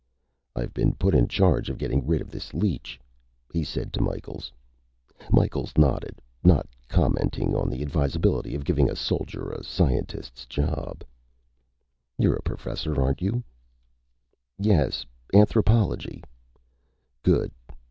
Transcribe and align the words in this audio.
"I've 0.55 0.73
been 0.73 0.93
put 0.93 1.13
in 1.13 1.27
charge 1.27 1.69
of 1.69 1.77
getting 1.77 2.07
rid 2.07 2.21
of 2.21 2.31
this 2.31 2.55
leech," 2.55 2.99
he 3.53 3.63
said 3.63 3.93
to 3.93 4.01
Micheals. 4.01 4.51
Micheals 5.31 5.73
nodded, 5.77 6.19
not 6.43 6.65
commenting 6.87 7.53
on 7.55 7.69
the 7.69 7.83
advisability 7.83 8.55
of 8.55 8.65
giving 8.65 8.89
a 8.89 8.95
soldier 8.95 9.51
a 9.51 9.63
scientist's 9.63 10.47
job. 10.47 11.03
"You're 12.17 12.37
a 12.37 12.41
professor, 12.41 12.99
aren't 12.99 13.21
you?" 13.21 13.43
"Yes. 14.57 15.05
Anthropology." 15.35 16.23
"Good. 17.21 17.51